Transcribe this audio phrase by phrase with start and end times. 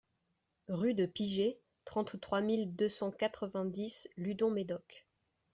[0.67, 5.05] Rue de Piget, trente-trois mille deux cent quatre-vingt-dix Ludon-Médoc